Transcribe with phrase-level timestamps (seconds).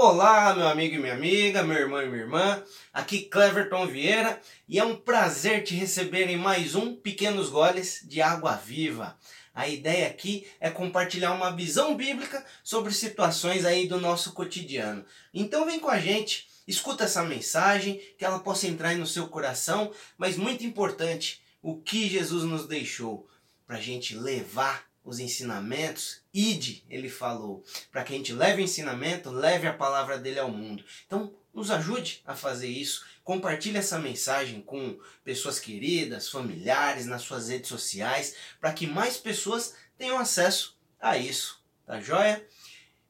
[0.00, 2.62] Olá, meu amigo e minha amiga, meu irmão e minha irmã.
[2.92, 8.22] Aqui Cleverton Vieira e é um prazer te receber em mais um Pequenos Goles de
[8.22, 9.18] Água Viva.
[9.52, 15.04] A ideia aqui é compartilhar uma visão bíblica sobre situações aí do nosso cotidiano.
[15.34, 19.92] Então vem com a gente, escuta essa mensagem, que ela possa entrar no seu coração,
[20.16, 23.28] mas muito importante, o que Jesus nos deixou
[23.66, 28.64] para a gente levar os ensinamentos, ide, ele falou, para que a gente leve o
[28.64, 30.84] ensinamento, leve a palavra dele ao mundo.
[31.06, 33.04] Então, nos ajude a fazer isso.
[33.24, 39.74] Compartilhe essa mensagem com pessoas queridas, familiares, nas suas redes sociais, para que mais pessoas
[39.96, 41.62] tenham acesso a isso.
[41.86, 42.46] Tá joia?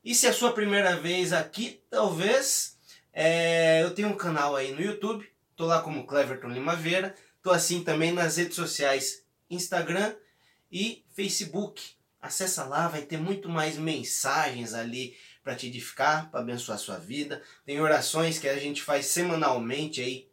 [0.04, 2.78] E se é a sua primeira vez aqui, talvez
[3.12, 7.82] é, eu tenho um canal aí no YouTube, tô lá como Cleverton Limaveira, tô assim
[7.82, 10.14] também nas redes sociais Instagram
[10.70, 11.96] e Facebook.
[12.20, 16.98] Acessa lá, vai ter muito mais mensagens ali para te edificar, para abençoar a sua
[16.98, 17.42] vida.
[17.64, 20.28] Tem orações que a gente faz semanalmente aí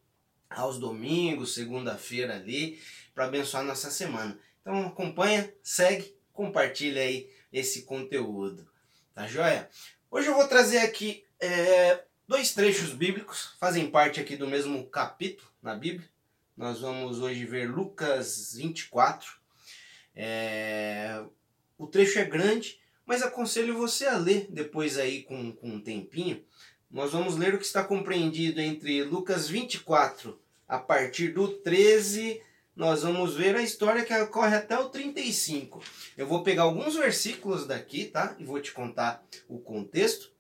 [0.50, 2.80] aos domingos, segunda-feira ali,
[3.14, 4.38] para abençoar a nossa semana.
[4.62, 8.68] Então acompanha, segue, compartilha aí esse conteúdo.
[9.14, 9.70] Tá joia?
[10.10, 15.50] Hoje eu vou trazer aqui é, dois trechos bíblicos, fazem parte aqui do mesmo capítulo
[15.62, 16.10] na Bíblia.
[16.58, 19.45] Nós vamos hoje ver Lucas 24,
[20.16, 21.22] é,
[21.78, 26.44] o trecho é grande, mas aconselho você a ler depois aí com, com um tempinho.
[26.90, 32.42] Nós vamos ler o que está compreendido entre Lucas 24, a partir do 13,
[32.76, 35.82] nós vamos ver a história que ocorre até o 35.
[36.18, 38.36] Eu vou pegar alguns versículos daqui, tá?
[38.40, 40.35] E vou te contar o contexto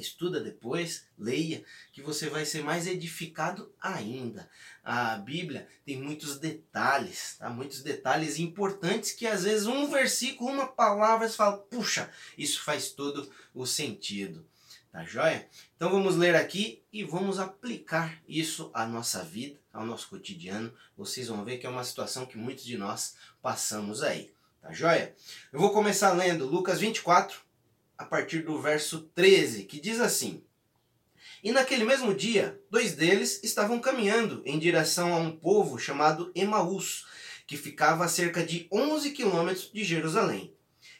[0.00, 4.48] estuda depois, leia, que você vai ser mais edificado ainda.
[4.82, 7.48] A Bíblia tem muitos detalhes, tá?
[7.48, 12.90] muitos detalhes importantes que às vezes um versículo, uma palavra, você fala, puxa, isso faz
[12.90, 14.46] todo o sentido.
[14.94, 15.48] Tá joia?
[15.74, 20.72] Então vamos ler aqui e vamos aplicar isso à nossa vida, ao nosso cotidiano.
[20.96, 24.32] Vocês vão ver que é uma situação que muitos de nós passamos aí.
[24.62, 25.12] Tá joia?
[25.52, 27.40] Eu vou começar lendo Lucas 24,
[27.96, 30.42] a partir do verso 13, que diz assim:
[31.42, 37.06] E naquele mesmo dia, dois deles estavam caminhando em direção a um povo chamado Emaús,
[37.46, 40.54] que ficava a cerca de 11 quilômetros de Jerusalém.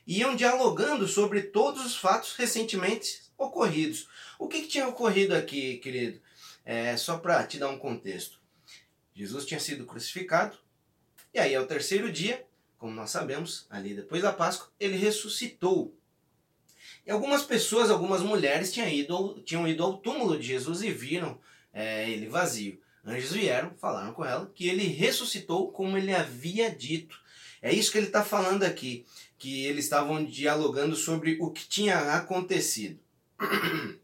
[0.07, 4.09] Iam dialogando sobre todos os fatos recentemente ocorridos.
[4.39, 6.21] O que, que tinha ocorrido aqui, querido?
[6.65, 8.39] É, só para te dar um contexto.
[9.15, 10.59] Jesus tinha sido crucificado,
[11.33, 12.45] e aí ao terceiro dia,
[12.79, 15.97] como nós sabemos, ali depois da Páscoa, ele ressuscitou.
[17.07, 21.39] E algumas pessoas, algumas mulheres tinham ido, tinham ido ao túmulo de Jesus e viram
[21.73, 22.79] é, ele vazio.
[23.05, 27.21] Anjos vieram, falaram com ela que ele ressuscitou como ele havia dito.
[27.61, 29.05] É isso que ele está falando aqui,
[29.39, 32.99] que eles estavam dialogando sobre o que tinha acontecido.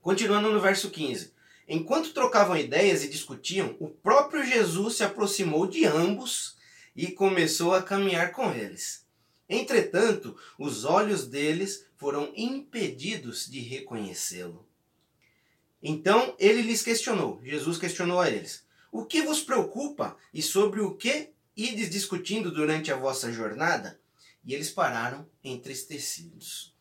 [0.00, 1.32] Continuando no verso 15.
[1.68, 6.56] Enquanto trocavam ideias e discutiam, o próprio Jesus se aproximou de ambos
[6.94, 9.04] e começou a caminhar com eles.
[9.48, 14.68] Entretanto, os olhos deles foram impedidos de reconhecê-lo.
[15.82, 20.94] Então ele lhes questionou, Jesus questionou a eles: O que vos preocupa e sobre o
[20.94, 23.98] que ides discutindo durante a vossa jornada?
[24.44, 26.74] E eles pararam entristecidos.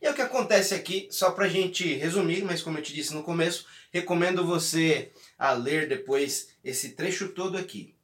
[0.00, 2.92] E é o que acontece aqui, só para a gente resumir, mas como eu te
[2.92, 7.94] disse no começo, recomendo você a ler depois esse trecho todo aqui.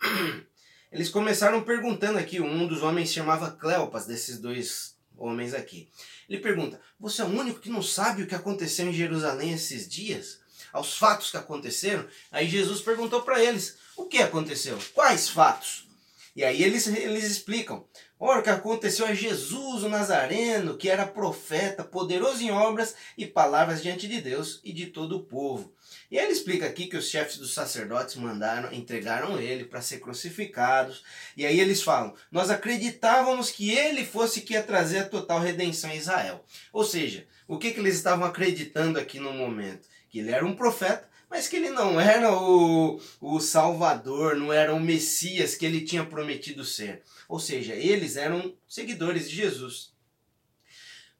[0.94, 5.88] Eles começaram perguntando aqui, um dos homens chamava Cleopas, desses dois homens aqui.
[6.28, 9.88] Ele pergunta: Você é o único que não sabe o que aconteceu em Jerusalém esses
[9.88, 10.38] dias?
[10.72, 12.06] Aos fatos que aconteceram?
[12.30, 14.78] Aí Jesus perguntou para eles: O que aconteceu?
[14.94, 15.88] Quais fatos?
[16.36, 17.84] E aí eles, eles explicam:
[18.26, 23.26] Ora, o que aconteceu é Jesus, o Nazareno, que era profeta, poderoso em obras e
[23.26, 25.74] palavras diante de Deus e de todo o povo.
[26.10, 31.04] E ele explica aqui que os chefes dos sacerdotes mandaram, entregaram ele para ser crucificados.
[31.36, 35.90] E aí eles falam: Nós acreditávamos que ele fosse que ia trazer a total redenção
[35.90, 36.42] a Israel.
[36.72, 39.86] Ou seja, o que, que eles estavam acreditando aqui no momento?
[40.08, 44.72] Que ele era um profeta, mas que ele não era o, o Salvador, não era
[44.72, 47.02] o Messias que ele tinha prometido ser.
[47.28, 49.92] Ou seja, eles eram seguidores de Jesus.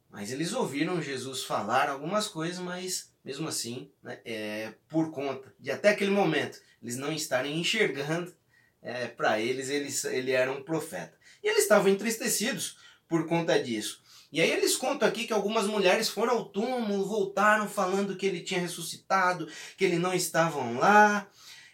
[0.09, 5.73] Mas eles ouviram Jesus falar algumas coisas, mas mesmo assim, né, é, por conta de
[5.73, 8.33] até aquele momento eles não estarem enxergando,
[8.81, 11.19] é, para eles, eles ele era um profeta.
[11.43, 12.79] E eles estavam entristecidos
[13.09, 14.01] por conta disso.
[14.35, 18.41] E aí eles contam aqui que algumas mulheres foram ao túmulo, voltaram falando que ele
[18.41, 19.47] tinha ressuscitado,
[19.77, 21.25] que ele não estavam lá.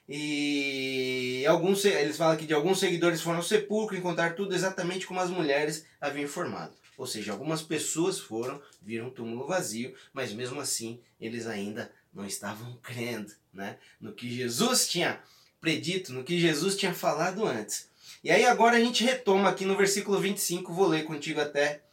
[0.06, 5.20] E alguns eles falam que de alguns seguidores foram ao sepulcro encontrar tudo exatamente como
[5.20, 6.74] as mulheres haviam informado.
[6.98, 12.26] Ou seja, algumas pessoas foram, viram o túmulo vazio, mas mesmo assim eles ainda não
[12.26, 13.78] estavam crendo né?
[13.98, 15.18] no que Jesus tinha
[15.62, 17.88] predito, no que Jesus tinha falado antes.
[18.22, 21.84] E aí agora a gente retoma aqui no versículo 25, vou ler contigo até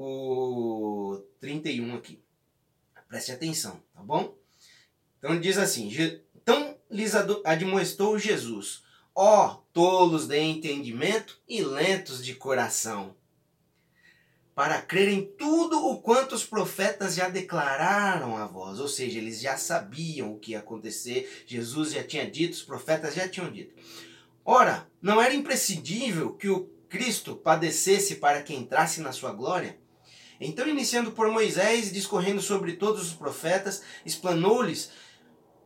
[0.00, 2.22] o 31 aqui.
[3.08, 4.36] Preste atenção, tá bom?
[5.18, 5.90] Então diz assim:
[6.36, 7.14] Então lhes
[7.44, 8.84] admoestou Jesus:
[9.14, 13.16] Ó oh, tolos de entendimento e lentos de coração,
[14.54, 18.78] para crerem tudo o quanto os profetas já declararam a vós.
[18.78, 23.14] Ou seja, eles já sabiam o que ia acontecer, Jesus já tinha dito, os profetas
[23.14, 23.74] já tinham dito.
[24.44, 29.78] Ora, não era imprescindível que o Cristo padecesse para que entrasse na sua glória?
[30.40, 34.90] Então, iniciando por Moisés, discorrendo sobre todos os profetas, explanou-lhes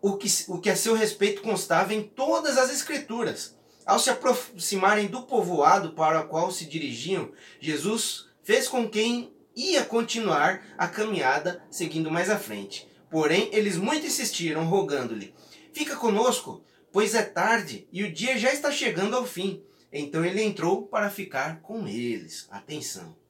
[0.00, 3.56] o que, o que a seu respeito constava em todas as Escrituras.
[3.84, 9.84] Ao se aproximarem do povoado para o qual se dirigiam, Jesus fez com quem ia
[9.84, 12.88] continuar a caminhada seguindo mais à frente.
[13.10, 15.34] Porém, eles muito insistiram, rogando-lhe:
[15.72, 19.62] Fica conosco, pois é tarde e o dia já está chegando ao fim.
[19.92, 22.46] Então ele entrou para ficar com eles.
[22.50, 23.21] Atenção.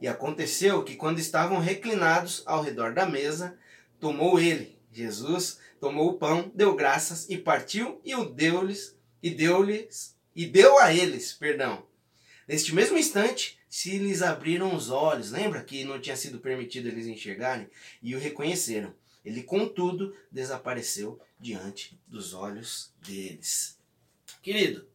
[0.00, 3.58] E aconteceu que quando estavam reclinados ao redor da mesa,
[3.98, 10.16] tomou ele, Jesus, tomou o pão, deu graças e partiu e o deu-lhes e deu-lhes
[10.34, 11.86] e deu a eles, perdão.
[12.46, 17.06] Neste mesmo instante, se lhes abriram os olhos, lembra que não tinha sido permitido eles
[17.06, 17.68] enxergarem?
[18.02, 18.94] E o reconheceram.
[19.24, 23.76] Ele, contudo, desapareceu diante dos olhos deles.
[24.40, 24.86] Querido,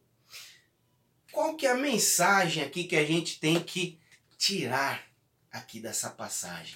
[1.30, 3.98] qual que é a mensagem aqui que a gente tem que
[4.42, 5.06] tirar
[5.52, 6.74] aqui dessa passagem?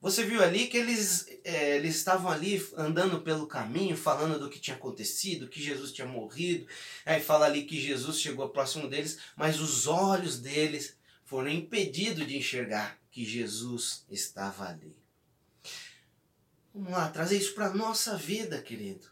[0.00, 4.58] Você viu ali que eles, é, eles estavam ali andando pelo caminho, falando do que
[4.58, 6.66] tinha acontecido, que Jesus tinha morrido.
[7.04, 10.96] Aí fala ali que Jesus chegou próximo deles, mas os olhos deles
[11.26, 14.96] foram impedidos de enxergar que Jesus estava ali.
[16.72, 19.06] Vamos lá, trazer isso para a nossa vida, querido.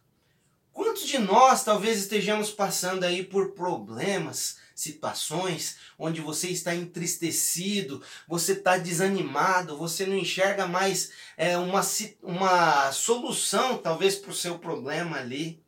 [0.73, 8.53] Quantos de nós talvez estejamos passando aí por problemas, situações onde você está entristecido, você
[8.53, 11.81] está desanimado, você não enxerga mais é, uma,
[12.23, 15.63] uma solução talvez para o seu problema ali.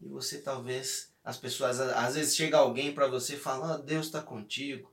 [0.00, 4.06] E você talvez as pessoas, às vezes chega alguém para você e fala, oh, Deus
[4.06, 4.92] está contigo.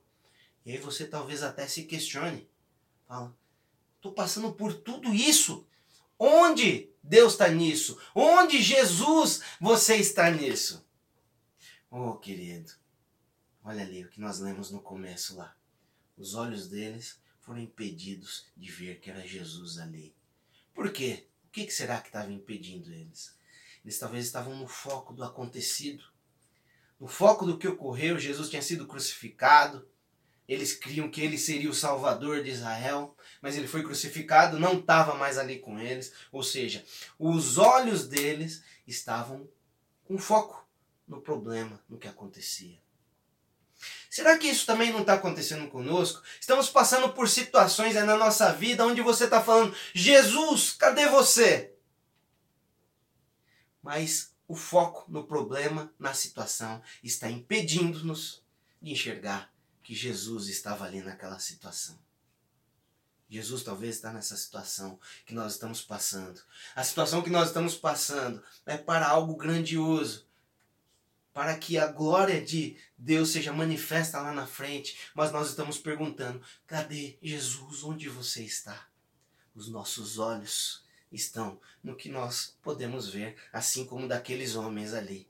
[0.64, 2.48] E aí você talvez até se questione.
[3.06, 3.36] Fala,
[3.96, 5.66] estou passando por tudo isso.
[6.18, 7.98] Onde Deus está nisso?
[8.14, 10.86] Onde Jesus você está nisso?
[11.94, 12.72] Oh, querido,
[13.62, 15.54] olha ali o que nós lemos no começo lá.
[16.16, 20.14] Os olhos deles foram impedidos de ver que era Jesus ali.
[20.72, 21.28] Por quê?
[21.44, 23.36] O que será que estava impedindo eles?
[23.84, 26.02] Eles talvez estavam no foco do acontecido
[27.02, 29.84] no foco do que ocorreu, Jesus tinha sido crucificado.
[30.46, 35.16] Eles criam que ele seria o salvador de Israel, mas ele foi crucificado, não estava
[35.16, 36.12] mais ali com eles.
[36.30, 36.84] Ou seja,
[37.18, 39.48] os olhos deles estavam
[40.04, 40.64] com foco
[41.12, 42.80] no problema, no que acontecia.
[44.08, 46.22] Será que isso também não está acontecendo conosco?
[46.40, 51.74] Estamos passando por situações na nossa vida onde você está falando: Jesus, cadê você?
[53.82, 58.42] Mas o foco no problema, na situação, está impedindo-nos
[58.80, 61.98] de enxergar que Jesus estava ali naquela situação.
[63.28, 66.40] Jesus talvez está nessa situação que nós estamos passando.
[66.76, 70.26] A situação que nós estamos passando é para algo grandioso,
[71.32, 74.98] para que a glória de Deus seja manifesta lá na frente.
[75.14, 77.82] Mas nós estamos perguntando: cadê Jesus?
[77.82, 78.88] Onde você está?
[79.54, 85.28] Os nossos olhos estão no que nós podemos ver, assim como daqueles homens ali.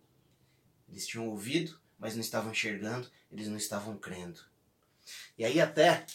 [0.88, 4.40] Eles tinham ouvido, mas não estavam enxergando, eles não estavam crendo.
[5.36, 6.06] E aí até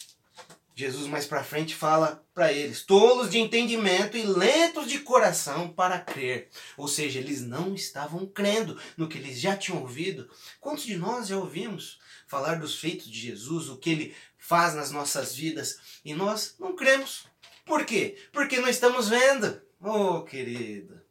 [0.78, 5.98] Jesus mais para frente fala para eles: tolos de entendimento e lentos de coração para
[5.98, 6.50] crer.
[6.76, 10.30] Ou seja, eles não estavam crendo no que eles já tinham ouvido.
[10.60, 14.92] Quantos de nós já ouvimos falar dos feitos de Jesus, o que ele faz nas
[14.92, 17.26] nossas vidas, e nós não cremos?
[17.66, 18.16] Por quê?
[18.30, 19.60] Porque não estamos vendo.
[19.80, 21.02] Oh, querido,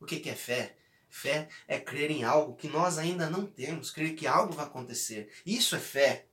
[0.00, 0.74] o que é fé?
[1.08, 5.30] Fé é crer em algo que nós ainda não temos, crer que algo vai acontecer.
[5.46, 6.26] Isso é fé.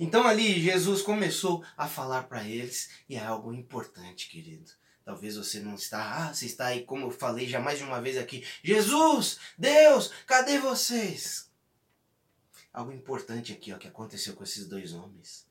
[0.00, 4.72] Então ali Jesus começou a falar para eles e é algo importante, querido.
[5.04, 8.00] Talvez você não está, ah, você está aí, como eu falei já mais de uma
[8.00, 11.50] vez aqui, Jesus, Deus, cadê vocês?
[12.72, 15.46] Algo importante aqui, ó, que aconteceu com esses dois homens.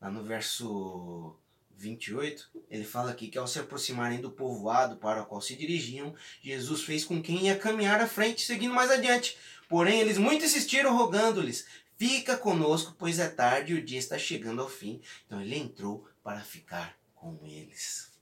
[0.00, 1.36] Lá no verso
[1.76, 6.14] 28, ele fala aqui que ao se aproximarem do povoado para o qual se dirigiam,
[6.40, 9.36] Jesus fez com quem ia caminhar à frente, seguindo mais adiante.
[9.68, 11.66] Porém, eles muito insistiram, rogando-lhes:
[11.96, 15.00] Fica conosco, pois é tarde e o dia está chegando ao fim.
[15.26, 18.12] Então ele entrou para ficar com eles.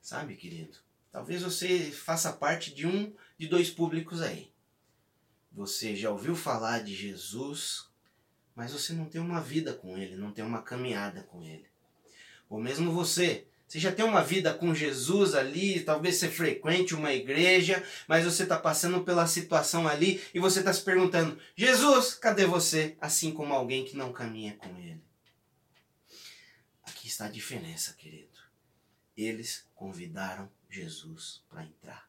[0.00, 0.78] Sabe, querido?
[1.10, 4.52] Talvez você faça parte de um de dois públicos aí.
[5.52, 7.88] Você já ouviu falar de Jesus,
[8.54, 11.66] mas você não tem uma vida com ele, não tem uma caminhada com ele.
[12.48, 17.12] Ou mesmo você, você já tem uma vida com Jesus ali, talvez você frequente uma
[17.12, 22.46] igreja, mas você está passando pela situação ali e você está se perguntando: Jesus, cadê
[22.46, 22.96] você?
[23.00, 25.02] Assim como alguém que não caminha com ele.
[26.84, 28.38] Aqui está a diferença, querido.
[29.16, 32.08] Eles convidaram Jesus para entrar.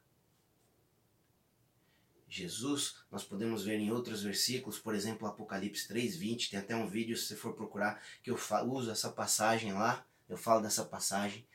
[2.27, 7.15] Jesus, nós podemos ver em outros versículos, por exemplo, Apocalipse 3:20, tem até um vídeo
[7.15, 11.47] se você for procurar que eu uso essa passagem lá, eu falo dessa passagem.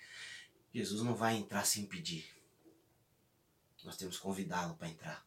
[0.72, 2.28] Jesus não vai entrar sem pedir.
[3.84, 5.26] Nós temos que convidá-lo para entrar.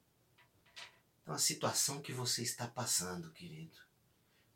[1.21, 3.77] Então a situação que você está passando, querido,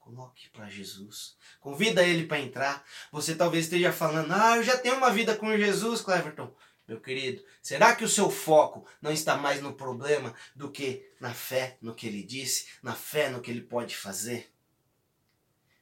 [0.07, 1.35] Coloque para Jesus.
[1.59, 2.85] Convida ele para entrar.
[3.11, 6.55] Você talvez esteja falando: Ah, eu já tenho uma vida com Jesus, Cleverton.
[6.87, 11.33] Meu querido, será que o seu foco não está mais no problema do que na
[11.33, 14.49] fé no que ele disse, na fé no que ele pode fazer?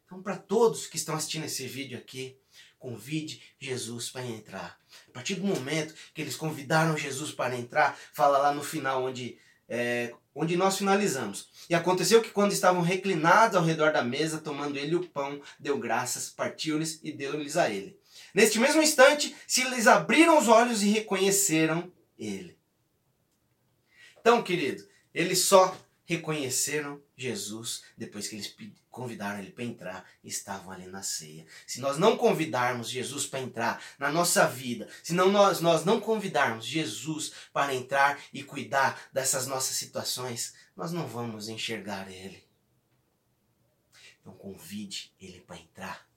[0.05, 2.35] Então, para todos que estão assistindo esse vídeo aqui,
[2.79, 4.79] convide Jesus para entrar.
[5.09, 9.37] A partir do momento que eles convidaram Jesus para entrar, fala lá no final onde
[9.67, 11.47] é, onde nós finalizamos.
[11.69, 15.77] E aconteceu que quando estavam reclinados ao redor da mesa, tomando ele o pão, deu
[15.77, 17.97] graças, partiu-lhes e deu-lhes a ele.
[18.33, 22.57] Neste mesmo instante, se lhes abriram os olhos e reconheceram ele.
[24.19, 28.53] Então, querido, eles só reconheceram Jesus depois que eles
[28.91, 31.45] convidaram ele para entrar estavam ali na ceia.
[31.65, 35.99] Se nós não convidarmos Jesus para entrar na nossa vida, se não nós, nós não
[35.99, 42.43] convidarmos Jesus para entrar e cuidar dessas nossas situações, nós não vamos enxergar ele.
[44.21, 46.07] Então convide ele para entrar,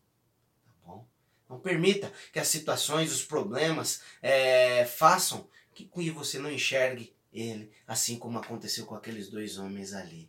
[0.64, 1.06] tá bom?
[1.48, 8.18] Não permita que as situações, os problemas é, façam que você não enxergue ele, assim
[8.18, 10.28] como aconteceu com aqueles dois homens ali.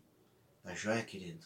[0.64, 1.46] Tá joia, querido?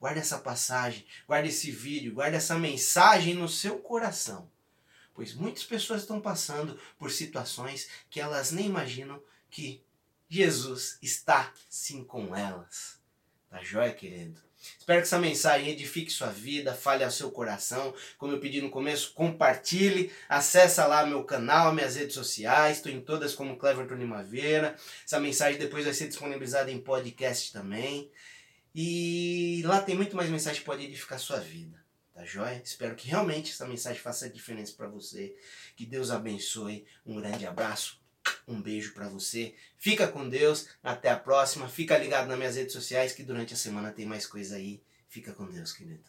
[0.00, 4.50] Guarde essa passagem, guarde esse vídeo, guarde essa mensagem no seu coração.
[5.14, 9.84] Pois muitas pessoas estão passando por situações que elas nem imaginam que
[10.28, 12.98] Jesus está sim com elas.
[13.50, 14.40] Tá joia, querido?
[14.78, 17.94] Espero que essa mensagem edifique sua vida, fale ao seu coração.
[18.16, 23.00] Como eu pedi no começo, compartilhe, acessa lá meu canal, minhas redes sociais, estou em
[23.00, 24.76] todas como Cleverton Limaveira.
[25.04, 28.10] Essa mensagem depois vai ser disponibilizada em podcast também.
[28.74, 31.82] E lá tem muito mais mensagem que pode edificar sua vida.
[32.14, 32.60] Tá joia?
[32.64, 35.34] Espero que realmente essa mensagem faça diferença para você.
[35.76, 36.84] Que Deus abençoe.
[37.06, 38.00] Um grande abraço.
[38.46, 39.54] Um beijo para você.
[39.78, 40.68] Fica com Deus.
[40.82, 41.68] Até a próxima.
[41.68, 44.82] Fica ligado nas minhas redes sociais que durante a semana tem mais coisa aí.
[45.08, 46.04] Fica com Deus, querido.